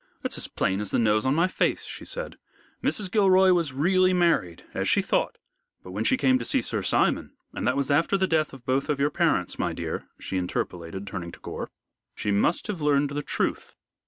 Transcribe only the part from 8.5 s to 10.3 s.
of both of your parents, my dear,"